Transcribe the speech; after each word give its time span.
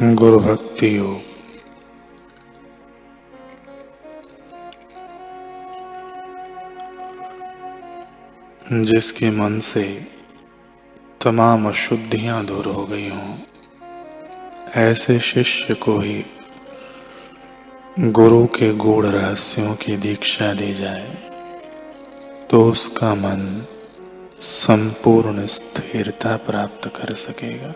गुरु 0.00 0.38
भक्ति 0.40 0.96
योग। 0.96 1.20
जिसके 8.84 9.30
मन 9.30 9.60
से 9.60 9.84
तमाम 11.20 11.68
अशुद्धियाँ 11.68 12.44
दूर 12.46 12.66
हो 12.66 12.84
गई 12.84 13.08
हों, 13.08 13.36
ऐसे 14.76 15.18
शिष्य 15.20 15.74
को 15.74 15.98
ही 15.98 16.24
गुरु 17.98 18.46
के 18.46 18.72
गूढ़ 18.74 19.06
रहस्यों 19.06 19.74
की 19.74 19.96
दीक्षा 19.96 20.52
दी 20.54 20.72
जाए 20.74 21.14
तो 22.50 22.64
उसका 22.70 23.14
मन 23.14 23.66
संपूर्ण 24.40 25.46
स्थिरता 25.46 26.36
प्राप्त 26.36 26.88
कर 26.88 27.14
सकेगा। 27.14 27.74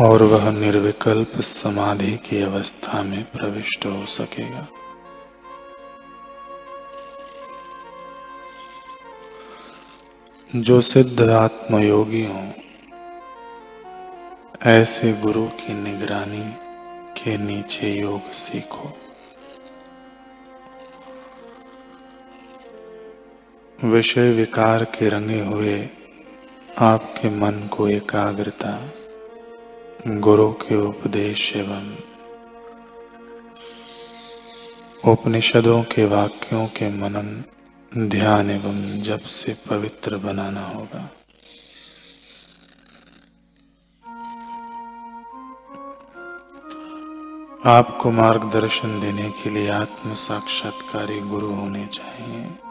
और 0.00 0.22
वह 0.22 0.50
निर्विकल्प 0.50 1.40
समाधि 1.40 2.16
की 2.16 2.42
अवस्था 2.42 3.02
में 3.02 3.24
प्रविष्ट 3.24 3.86
हो 3.86 4.06
सकेगा। 4.06 4.66
जो 10.56 10.80
सिद्ध 10.80 11.22
आत्मयोगी 11.22 12.24
हों, 12.24 12.50
ऐसे 14.62 15.12
गुरु 15.12 15.46
की 15.46 15.74
निगरानी 15.74 16.52
के 17.22 17.38
नीचे 17.38 17.92
योग 17.92 18.30
सीखो। 18.30 18.96
विषय 23.84 24.32
विकार 24.32 24.84
के 24.84 25.08
रंगे 25.08 25.40
हुए 25.40 25.88
आपके 26.78 27.30
मन 27.30 27.68
को 27.68 27.88
एकाग्रता 27.88 28.92
गुरु 30.06 30.52
के 30.52 30.76
उपदेश 30.76 31.56
एवं 31.56 31.96
उपनिषदों 35.12 35.82
के 35.82 36.04
वाक्यों 36.04 36.66
के 36.66 36.88
मनन, 36.88 37.44
ध्यान 38.08 38.50
एवं 38.50 39.00
जप 39.00 39.20
से 39.20 39.56
पवित्र 39.68 40.16
बनाना 40.16 40.66
होगा। 40.66 41.10
आपको 47.70 48.10
मार्गदर्शन 48.10 49.00
देने 49.00 49.30
के 49.30 49.50
लिए 49.50 49.70
आत्म 49.70 50.14
साक्षात्कारी 50.14 51.20
गुरु 51.20 51.54
होने 51.54 51.86
चाहिए। 51.86 52.61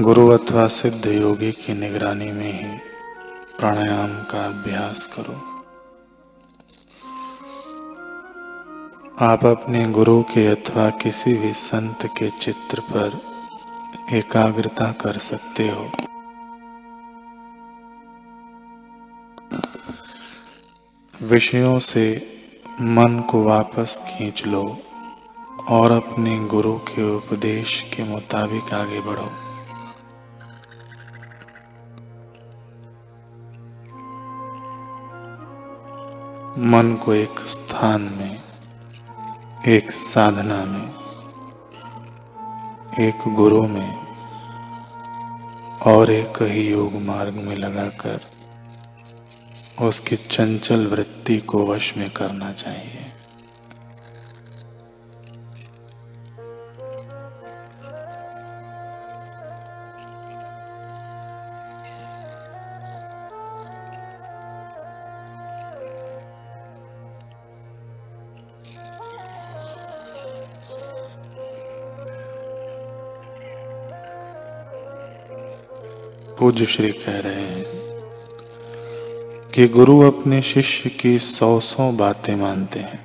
गुरु 0.00 0.28
अथवा 0.28 0.66
सिद्ध 0.66 1.06
योगी 1.06 1.52
की 1.52 1.74
निगरानी 1.74 2.32
में 2.32 2.52
ही 2.52 2.78
प्राणायाम 3.58 4.08
का 4.08 4.44
अभ्यास 4.44 5.06
करो। 5.06 5.34
आप 9.26 9.44
अपने 9.44 9.86
गुरु 9.86 10.22
के 10.22 10.46
अथवा 10.46 10.90
किसी 10.90 11.34
भी 11.34 11.52
संत 11.52 12.06
के 12.06 12.30
चित्र 12.30 12.80
पर 12.80 13.20
एकाग्रता 14.16 14.92
कर 14.92 15.12
सकते 15.12 15.68
हो। 15.68 15.90
विषयों 21.22 21.78
से 21.78 22.26
मन 22.80 23.24
को 23.30 23.42
वापस 23.42 24.00
खींच 24.04 24.46
लो 24.46 24.78
और 25.68 25.92
अपने 25.92 26.38
गुरु 26.38 26.78
के 26.78 27.16
उपदेश 27.16 27.82
के 27.96 28.04
मुताबिक 28.04 28.74
आगे 28.74 29.00
बढ़ो। 29.00 29.51
मन 36.58 36.94
को 36.94 37.14
एक 37.14 37.40
स्थान 37.40 38.00
में, 38.00 38.42
एक 39.68 39.90
साधना 39.90 40.64
में, 40.64 40.88
एक 43.00 43.34
गुरु 43.34 43.62
में 43.62 43.94
और 45.86 46.10
एक 46.10 46.42
ही 46.42 46.68
योग 46.68 46.94
मार्ग 46.94 47.34
में 47.34 47.56
लगाकर 47.56 48.20
उसकी 49.86 50.16
चंचल 50.16 50.86
वृत्ति 50.86 51.38
को 51.38 51.66
वश 51.66 51.96
में 51.96 52.10
करना 52.10 52.52
चाहिए। 52.52 53.01
पूज्य 76.42 76.66
श्री 76.66 76.90
कह 76.92 77.18
रहे 77.20 77.42
हैं 77.42 77.64
कि 79.50 79.66
गुरु 79.68 80.00
अपने 80.02 80.40
शिष्य 80.42 80.90
की 80.90 81.18
सौ 81.18 81.48
सौ 81.60 81.90
बातें 81.92 82.34
मानते 82.36 82.80
हैं। 82.80 83.00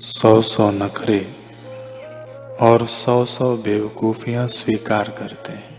सौ 0.00 0.40
सौ 0.40 0.70
नखरे 0.70 1.20
और 2.60 2.86
सौ 2.86 3.24
सौ 3.24 3.56
बेवकूफियाँ 3.56 4.46
स्वीकार 4.48 5.10
करते 5.18 5.52
हैं, 5.52 5.78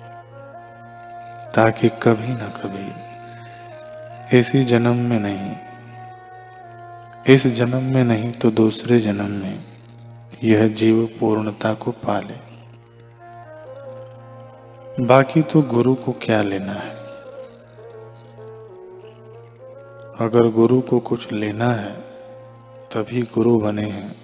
ताकि 1.56 1.90
कभी 2.04 2.34
ना 2.34 2.50
कभी 2.58 4.38
इसी 4.40 4.64
जन्म 4.64 4.96
में 5.10 5.20
नहीं, 5.20 5.56
इस 7.36 7.48
जन्म 7.48 7.94
में 7.94 8.04
नहीं 8.04 8.32
तो 8.32 8.52
दूसरे 8.52 9.00
जन्म 9.00 9.32
में 9.34 9.64
यह 10.44 10.68
जीव 10.68 11.06
पूर्णता 11.20 11.74
को 11.74 11.92
पाले। 11.92 12.51
बाकी 15.02 15.42
तो 15.42 15.62
गुरु 15.62 15.96
को 15.96 16.12
क्या 16.12 16.42
लेना 16.42 16.74
है? 16.74 16.96
अगर 20.20 20.52
गुरु 20.52 20.82
को 20.82 21.00
कुछ 21.00 21.32
लेना 21.32 21.70
है, 21.70 22.02
तभी 22.94 23.22
गुरु 23.22 23.60
बने 23.60 23.90
हैं। 23.90 24.16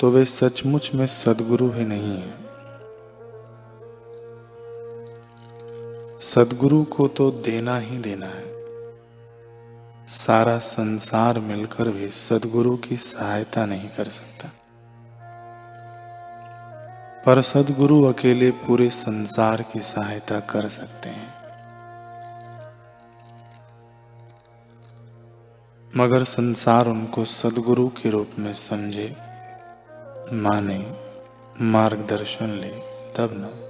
तो 0.00 0.10
वे 0.10 0.24
सचमुच 0.24 0.94
में 0.94 1.06
सदगुरु 1.06 1.70
ही 1.70 1.84
नहीं 1.84 2.18
है। 2.18 2.30
सदगुरु 6.20 6.84
को 6.84 7.08
तो 7.08 7.30
देना 7.30 7.78
ही 7.78 7.98
देना 7.98 8.26
है। 8.26 8.44
सारा 10.08 10.58
संसार 10.58 11.40
मिलकर 11.40 11.90
भी 11.90 12.10
सदगुरु 12.10 12.76
की 12.76 12.96
सहायता 12.96 13.66
नहीं 13.66 13.88
कर 13.88 14.04
सकता। 14.04 14.48
पर 17.26 17.40
सदगुरु 17.40 18.04
अकेले 18.04 18.50
पूरे 18.50 18.90
संसार 18.90 19.62
की 19.62 19.80
सहायता 19.80 20.40
कर 20.40 20.68
सकते 20.68 21.08
हैं। 21.08 21.34
मगर 25.96 26.24
संसार 26.24 26.86
उनको 26.86 27.24
सदगुरु 27.24 27.88
के 27.88 28.10
रूप 28.10 28.30
में 28.38 28.52
समझे, 28.52 29.16
माने, 30.32 30.96
मार्गदर्शन 31.60 32.46
ले, 32.46 32.70
तब 33.16 33.30
न। 33.32 33.66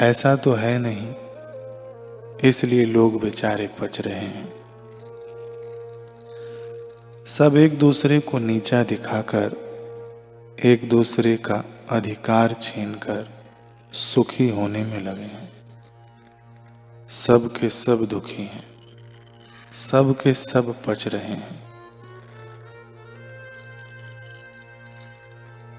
ऐसा 0.00 0.36
तो 0.36 0.52
है 0.52 0.78
नहीं, 0.78 1.14
इसलिए 2.48 2.84
लोग 2.84 3.20
बेचारे 3.20 3.70
पच 3.80 4.00
रहे 4.00 4.14
हैं। 4.14 4.52
सब 7.26 7.56
एक 7.56 7.78
दूसरे 7.78 8.20
को 8.20 8.38
नीचा 8.38 8.82
दिखाकर 8.82 9.71
एक 10.64 10.88
दूसरे 10.88 11.36
का 11.36 11.64
अधिकार 11.90 12.52
छीनकर 12.52 13.44
सुखी 13.92 14.48
होने 14.48 14.84
में 14.84 15.00
लगे 15.00 15.22
हैं। 15.22 15.52
सब 17.08 17.52
के 17.52 17.68
सब 17.68 18.06
दुखी 18.06 18.42
हैं। 18.42 18.66
सब 19.72 20.16
के 20.22 20.34
सब 20.34 20.84
पच 20.84 21.08
रहे 21.08 21.24
हैं। 21.24 21.62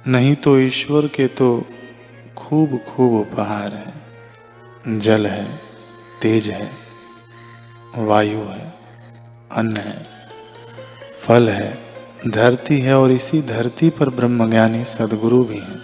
नहीं 0.08 0.36
तो 0.36 0.60
ईश्वर 0.60 1.08
के 1.08 1.28
तो 1.28 1.66
खूब 2.38 2.78
खूब 2.78 3.14
उपहार 3.14 3.74
है। 3.74 3.94
जल 5.00 5.28
है, 5.28 5.62
तेज 6.22 6.50
है, 6.50 6.72
वायु 7.96 8.40
है, 8.40 8.80
अन्न 9.52 9.78
है, 9.78 10.08
फल 11.22 11.50
है 11.50 11.83
धरती 12.28 12.80
है 12.80 12.98
और 12.98 13.12
इसी 13.12 13.42
धरती 13.42 13.90
पर 13.90 14.10
ब्रह्मज्ञानी 14.10 14.86
सदगुरु 14.86 15.44
भी 15.44 15.58
हैं। 15.58 15.82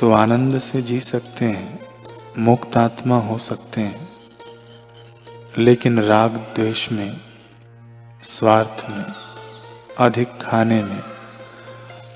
तो 0.00 0.12
आनंद 0.12 0.58
से 0.58 0.82
जी 0.82 1.00
सकते 1.00 1.44
हैं 1.44 1.80
मुक्त 2.38 2.76
आत्मा 2.76 3.18
हो 3.18 3.38
सकते 3.38 3.80
हैं, 3.80 4.08
लेकिन 5.58 6.00
राग 6.00 6.30
द्वेष 6.30 6.92
में, 6.92 7.20
स्वार्थ 8.22 8.84
में, 8.90 9.04
अधिक 9.98 10.28
खाने 10.40 10.82
में, 10.84 11.02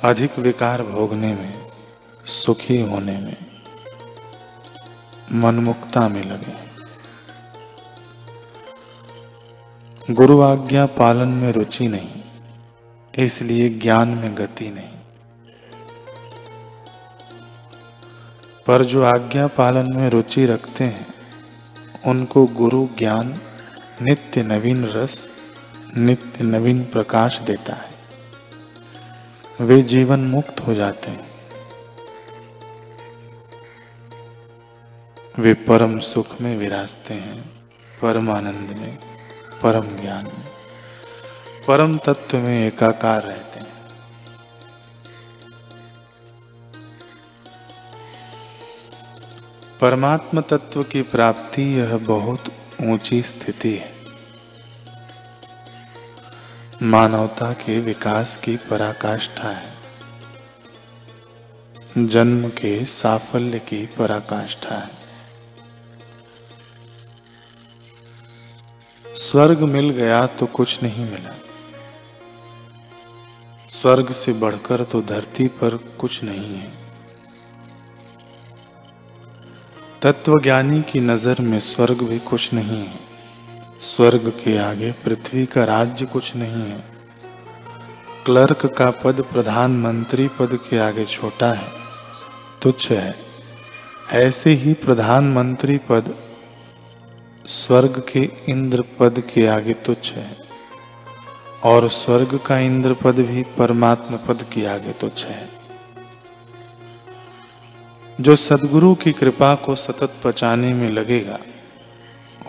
अधिक 0.04 0.38
विकार 0.38 0.82
भोगने 0.82 1.34
में, 1.34 1.54
सुखी 2.26 2.80
होने 2.80 3.18
में, 3.18 3.36
मनमुक्ता 5.32 6.08
में 6.08 6.24
लगे 6.24 6.65
गुरु 10.10 10.40
आज्ञा 10.40 10.86
पालन 10.86 11.28
में 11.28 11.52
रुचि 11.52 11.88
नहीं, 11.88 12.22
इसलिए 13.18 13.68
ज्ञान 13.68 14.08
में 14.08 14.36
गति 14.36 14.70
नहीं। 14.70 14.88
पर 18.66 18.84
जो 18.84 19.02
आज्ञा 19.04 19.46
पालन 19.46 19.96
में 19.96 20.10
रुचि 20.10 20.46
रखते 20.46 20.84
हैं, 20.84 21.06
उनको 22.06 22.46
गुरु 22.46 22.88
ज्ञान, 22.98 23.40
नित्य 24.02 24.42
नवीन 24.42 24.84
रस, 24.84 25.28
नित्य 25.96 26.44
नवीन 26.44 26.84
प्रकाश 26.84 27.38
देता 27.38 27.74
है। 27.74 27.90
वे 29.60 29.82
जीवन 29.82 30.20
मुक्त 30.20 30.60
हो 30.60 30.74
जाते 30.74 31.10
हैं। 31.10 31.28
वे 35.38 35.54
परम 35.54 35.98
सुख 35.98 36.40
में 36.40 36.56
विराजते 36.56 37.14
हैं, 37.14 37.68
परम 38.02 38.30
आनंद 38.30 38.70
में। 38.70 39.05
परम 39.62 40.00
ज्ञान 40.00 40.24
में, 40.24 40.48
परम 41.68 41.98
तत्व 41.98 42.38
में 42.38 42.66
एकाकार 42.66 43.22
रहते 43.22 43.60
हैं। 43.60 43.66
परमात्म 49.80 50.40
तत्व 50.40 50.82
की 50.82 51.02
प्राप्ति 51.02 51.62
यह 51.62 51.96
बहुत 51.96 52.44
ऊँची 52.82 53.22
स्थिति 53.22 53.74
है। 53.76 53.96
मानवता 56.82 57.52
के 57.52 57.80
विकास 57.80 58.36
की 58.36 58.56
पराकाष्ठा 58.56 59.48
है। 59.48 59.76
जन्म 61.98 62.48
के 62.48 62.84
साफल्य 62.84 63.58
की 63.58 63.86
पराकाष्ठा 63.86 64.74
है। 64.74 65.05
स्वर्ग 69.36 69.62
मिल 69.62 69.90
गया 69.90 70.26
तो 70.26 70.46
कुछ 70.46 70.82
नहीं 70.82 71.04
मिला। 71.04 71.34
स्वर्ग 73.70 74.12
से 74.12 74.32
बढ़कर 74.32 74.84
तो 74.84 75.00
धरती 75.02 75.48
पर 75.48 75.76
कुछ 76.00 76.22
नहीं 76.24 76.54
है। 76.56 76.70
तत्वज्ञानी 80.02 80.80
की 80.82 81.00
नज़र 81.00 81.40
में 81.40 81.58
स्वर्ग 81.60 82.02
भी 82.02 82.18
कुछ 82.18 82.52
नहीं 82.54 82.78
है। 82.78 82.98
स्वर्ग 83.86 84.32
के 84.44 84.58
आगे 84.58 84.92
पृथ्वी 85.04 85.46
का 85.46 85.64
राज्य 85.64 86.06
कुछ 86.06 86.34
नहीं 86.36 86.62
है। 86.62 86.82
क्लर्क 88.26 88.66
का 88.78 88.90
पद 89.04 89.24
प्रधानमंत्री 89.32 90.28
पद 90.28 90.58
के 90.70 90.78
आगे 90.78 91.04
छोटा 91.06 91.52
है, 91.52 91.68
तुच्छ 92.62 92.90
है। 92.90 93.14
ऐसे 94.18 94.52
ही 94.54 94.72
प्रधानमंत्री 94.74 95.78
पद 95.78 96.14
स्वर्ग 97.48 98.04
के 98.12 98.20
इंद्र 98.48 98.84
पद 98.98 99.20
के 99.34 99.46
आगे 99.46 99.72
तुच्छ 99.72 100.12
है, 100.12 100.36
और 101.64 101.88
स्वर्ग 101.88 102.40
का 102.46 102.58
इंद्र 102.58 102.94
पद 102.94 103.14
भी 103.14 103.42
परमात्मा 103.42 104.16
पद 104.16 104.42
के 104.42 104.66
आगे 104.66 104.92
तुच्छ 104.92 105.24
है। 105.24 105.48
जो 108.20 108.36
सदगुरु 108.36 108.94
की 108.94 109.12
कृपा 109.12 109.54
को 109.54 109.74
सतत 109.74 110.14
पचाने 110.24 110.72
में 110.74 110.90
लगेगा, 110.90 111.38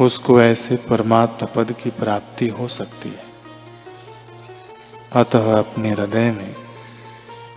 उसको 0.02 0.42
ऐसे 0.42 0.76
परमात्मा 0.76 1.48
पद 1.56 1.72
की 1.72 1.90
प्राप्ति 1.90 2.48
हो 2.48 2.68
सकती 2.68 3.10
है। 3.10 3.26
अतः 5.14 5.54
अपने 5.58 5.92
हृदय 5.92 6.32
में 6.32 6.56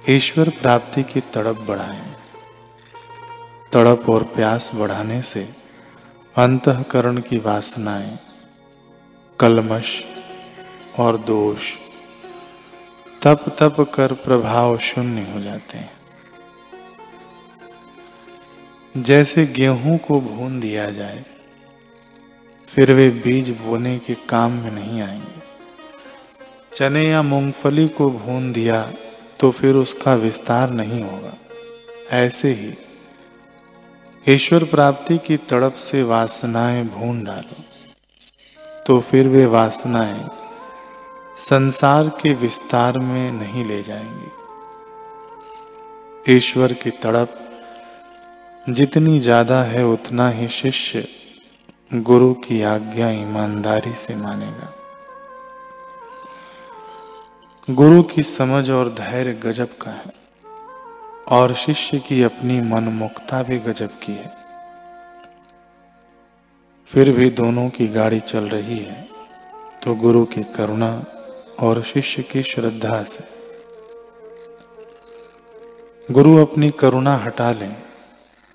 ईश्वर 0.08 0.48
प्राप्ति 0.48 1.02
की 1.02 1.20
तड़प 1.20 1.64
बढ़ाएँ। 1.68 2.16
तड़प 3.72 4.08
और 4.08 4.22
प्यास 4.22 4.70
बढ़ाने 4.74 5.22
से 5.22 5.59
अंतकरण 6.34 7.20
की 7.20 7.38
वासनाएँ, 7.38 8.18
कलमश 9.38 9.88
और 10.98 11.16
दोष, 11.18 11.70
तप 13.22 13.44
तप 13.58 13.80
कर 13.94 14.12
प्रभाव 14.16 14.76
शून्य 14.78 15.22
हो 15.32 15.40
जाते 15.40 15.78
हैं। 15.78 15.90
जैसे 18.96 19.46
गेहूँ 19.46 19.96
को 19.98 20.20
भून 20.20 20.60
दिया 20.60 20.90
जाए, 20.90 21.24
फिर 22.68 22.92
वे 22.92 23.08
बीज 23.24 23.50
बोने 23.58 23.98
के 23.98 24.14
काम 24.28 24.52
में 24.52 24.70
नहीं 24.70 25.00
आएँगे। 25.02 25.40
चने 26.74 27.02
या 27.08 27.22
मूंगफली 27.22 27.88
को 27.88 28.10
भून 28.10 28.52
दिया 28.52 28.82
तो 29.40 29.50
फिर 29.50 29.74
उसका 29.74 30.14
विस्तार 30.14 30.70
नहीं 30.70 31.02
होगा। 31.02 31.32
ऐसे 32.16 32.52
ही 32.52 32.72
ईश्वर 34.28 34.64
प्राप्ति 34.64 35.18
की 35.18 35.36
तड़प 35.36 35.72
से 35.72 36.02
वासनाएँ 36.02 36.84
भून 36.84 37.24
डालो। 37.24 37.62
तो 38.86 39.00
फिर 39.00 39.28
वे 39.28 39.46
वासनाएँ 39.46 40.28
संसार 41.38 42.08
के 42.08 42.34
विस्तार 42.34 42.98
में 42.98 43.32
नहीं 43.32 43.64
ले 43.64 43.82
जाएँगी। 43.82 44.30
ईश्वर 46.36 46.72
की 46.72 46.90
तड़प 46.90 47.36
जितनी 48.68 49.18
ज़्यादा 49.20 49.62
है 49.62 49.86
उतना 49.86 50.30
ही 50.30 50.48
शिष्य 50.48 51.08
गुरु 51.94 52.34
की 52.34 52.62
आज्ञा 52.62 53.10
ईमानदारी 53.10 53.92
से 53.92 54.14
मानेगा। 54.14 54.74
गुरु 57.68 58.02
की 58.02 58.22
समझ 58.22 58.70
और 58.70 58.88
धैर्य 58.88 59.32
गजब 59.32 59.68
का 59.80 59.90
है। 59.90 60.19
और 61.30 61.54
शिष्य 61.54 61.98
की 61.98 62.22
अपनी 62.22 62.60
मनमुक्ता 62.60 63.42
भी 63.42 63.58
गजब 63.58 63.90
की 64.02 64.12
है। 64.12 64.30
फिर 66.90 67.10
भी 67.10 67.30
दोनों 67.30 67.68
की 67.68 67.86
गाड़ी 67.86 68.20
चल 68.20 68.48
रही 68.48 68.78
है 68.78 69.08
तो 69.82 69.94
गुरु 69.94 70.24
की 70.24 70.42
करुणा 70.54 70.92
और 71.58 71.82
शिष्य 71.82 72.22
की 72.22 72.42
श्रद्धा 72.42 73.02
से। 73.04 73.24
गुरु 76.12 76.36
अपनी 76.36 76.70
करुणा 76.70 77.14
हटा 77.16 77.52
लें 77.52 77.76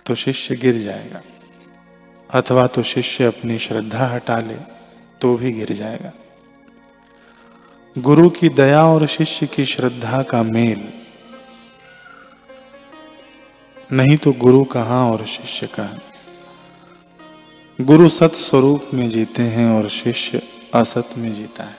तो 0.05 0.15
शिष्य 0.15 0.55
गिर 0.55 0.77
जाएगा। 0.77 1.21
अथवा 2.29 2.67
तो 2.67 2.83
शिष्य 2.83 3.25
अपनी 3.25 3.59
श्रद्धा 3.59 4.05
हटा 4.07 4.39
ले 4.39 4.55
तो 5.21 5.35
भी 5.37 5.51
गिर 5.51 5.73
जाएगा। 5.73 6.11
गुरु 7.95 8.29
की 8.29 8.49
दया 8.49 8.85
और 8.85 9.07
शिष्य 9.07 9.47
की 9.47 9.65
श्रद्धा 9.65 10.21
का 10.23 10.43
मेल 10.43 10.87
नहीं 13.91 14.17
तो 14.17 14.31
गुरु 14.31 14.63
कहाँ 14.63 15.11
और 15.11 15.25
शिष्य 15.25 15.67
कहाँ? 15.67 15.99
गुरु 17.81 18.09
सत 18.09 18.31
स्वरूप 18.35 18.85
में 18.93 19.09
जीते 19.09 19.43
हैं 19.43 19.69
और 19.69 19.89
शिष्य 19.89 20.41
असत 20.73 21.09
में 21.17 21.33
जीता 21.33 21.63
है। 21.63 21.77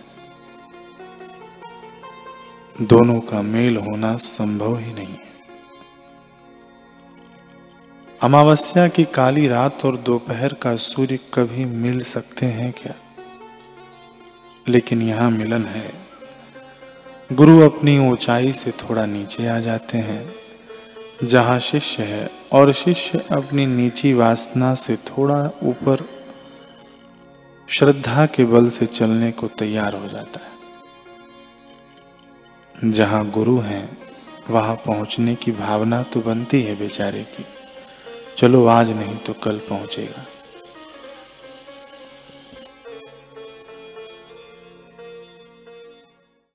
दोनों 2.83 3.21
का 3.21 3.43
मेल 3.43 3.77
होना 3.77 4.17
संभव 4.17 4.79
ही 4.79 4.93
नहीं 4.95 5.07
है। 5.07 5.27
अमावस्या 8.23 8.89
की 8.89 9.05
काली 9.05 9.49
रात 9.49 9.85
और 9.85 9.97
दोपहर 9.97 10.53
का 10.53 10.77
सूर्य 10.77 11.19
कभी 11.35 11.65
मिल 11.65 12.03
सकते 12.03 12.47
हैं 12.47 12.73
क्या? 12.73 12.95
लेकिन 14.69 15.03
यहाँ 15.03 15.31
मिलन 15.31 15.65
है। 15.65 15.93
गुरु 17.33 17.61
अपनी 17.61 17.99
ऊंचाई 17.99 18.53
से 18.53 18.71
थोड़ा 18.71 19.07
नीचे 19.07 19.47
आ 19.47 19.59
जाते 19.59 19.99
हैं। 19.99 20.46
जहाँ 21.25 21.59
शिष्य 21.59 22.03
है 22.03 22.31
और 22.53 22.73
शिष्य 22.73 23.19
अपनी 23.19 23.67
नीची 23.67 24.13
वासना 24.13 24.75
से 24.75 24.97
थोड़ा 24.97 25.51
ऊपर 25.63 26.09
श्रद्धा 27.69 28.27
के 28.27 28.45
बल 28.45 28.69
से 28.69 28.87
चलने 28.87 29.33
को 29.33 29.49
तैयार 29.49 29.95
हो 29.95 30.09
जाता 30.09 30.41
है। 30.41 30.57
जहाँ 32.91 33.31
गुरु 33.31 33.59
हैं, 33.59 33.99
वहाँ 34.51 34.77
पहुँचने 34.77 35.35
की 35.35 35.53
भावना 35.53 36.03
तो 36.03 36.21
बनती 36.21 36.63
है 36.63 36.77
बेचारे 36.77 37.23
की। 37.23 37.45
चलो 38.39 38.67
आज 38.67 38.91
नहीं 38.91 39.17
तो 39.17 39.33
कल 39.33 39.59
पहुंचेगा। 39.59 40.25